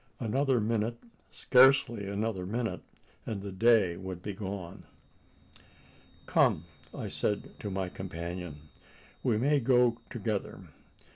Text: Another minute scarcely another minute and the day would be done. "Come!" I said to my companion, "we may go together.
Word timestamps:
Another 0.19 0.59
minute 0.59 0.97
scarcely 1.29 2.07
another 2.07 2.43
minute 2.47 2.81
and 3.27 3.43
the 3.43 3.51
day 3.51 3.97
would 3.97 4.23
be 4.23 4.33
done. 4.33 4.81
"Come!" 6.25 6.63
I 6.91 7.07
said 7.07 7.51
to 7.59 7.69
my 7.69 7.87
companion, 7.87 8.61
"we 9.21 9.37
may 9.37 9.59
go 9.59 9.99
together. 10.09 10.61